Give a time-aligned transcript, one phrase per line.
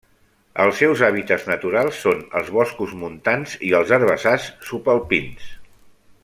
[0.61, 5.55] Els seus hàbitats naturals són els boscos montans i els herbassars subalpins.